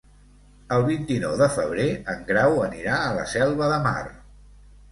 [0.77, 4.05] El vint-i-nou de febrer en Grau anirà a la Selva de Mar.